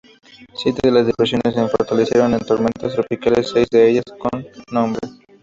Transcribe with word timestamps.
Siete 0.55 0.81
de 0.87 0.91
las 0.91 1.05
depresiones 1.05 1.55
en 1.55 1.69
fortalecieron 1.69 2.33
en 2.33 2.39
tormentas 2.39 2.91
tropicales, 2.91 3.51
seis 3.53 3.67
de 3.69 3.87
ellas 3.87 4.05
con 4.17 4.43
nombre. 4.71 5.07